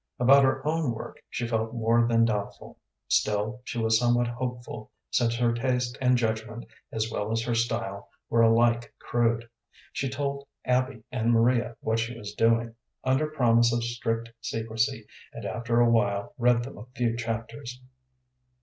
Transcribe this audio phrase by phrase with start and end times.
[0.19, 5.35] About her own work she felt more than doubtful; still, she was somewhat hopeful, since
[5.35, 9.47] her taste and judgment, as well as her style, were alike crude.
[9.93, 15.45] She told Abby and Maria what she was doing, under promise of strict secrecy, and
[15.45, 17.79] after a while read them a few chapters.